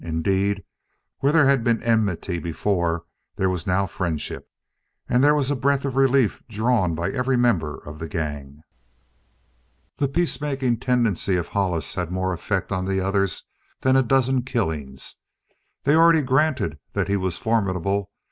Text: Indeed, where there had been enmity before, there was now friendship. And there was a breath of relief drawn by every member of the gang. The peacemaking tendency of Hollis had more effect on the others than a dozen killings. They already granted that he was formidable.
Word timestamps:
Indeed, 0.03 0.63
where 1.19 1.31
there 1.31 1.45
had 1.45 1.63
been 1.63 1.83
enmity 1.83 2.39
before, 2.39 3.05
there 3.35 3.51
was 3.51 3.67
now 3.67 3.85
friendship. 3.85 4.49
And 5.07 5.23
there 5.23 5.35
was 5.35 5.51
a 5.51 5.55
breath 5.55 5.85
of 5.85 5.95
relief 5.95 6.41
drawn 6.47 6.95
by 6.95 7.11
every 7.11 7.37
member 7.37 7.77
of 7.85 7.99
the 7.99 8.07
gang. 8.07 8.63
The 9.97 10.07
peacemaking 10.07 10.79
tendency 10.79 11.35
of 11.35 11.49
Hollis 11.49 11.93
had 11.93 12.09
more 12.11 12.33
effect 12.33 12.71
on 12.71 12.85
the 12.85 12.99
others 12.99 13.43
than 13.81 13.95
a 13.95 14.01
dozen 14.01 14.41
killings. 14.41 15.17
They 15.83 15.93
already 15.93 16.23
granted 16.23 16.79
that 16.93 17.07
he 17.07 17.15
was 17.15 17.37
formidable. 17.37 18.09